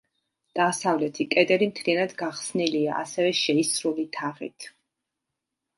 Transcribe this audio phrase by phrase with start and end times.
[0.59, 4.69] დასავლეთი კედელი მთლიანად გახსნილია ასევე შეისრული თაღით.